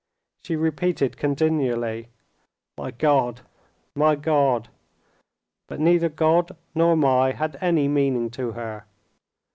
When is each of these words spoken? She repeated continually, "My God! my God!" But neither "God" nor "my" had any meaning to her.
She 0.41 0.55
repeated 0.55 1.15
continually, 1.15 2.09
"My 2.75 2.89
God! 2.89 3.41
my 3.93 4.15
God!" 4.15 4.69
But 5.67 5.79
neither 5.79 6.09
"God" 6.09 6.57
nor 6.73 6.95
"my" 6.97 7.33
had 7.33 7.55
any 7.61 7.87
meaning 7.87 8.31
to 8.31 8.53
her. 8.53 8.85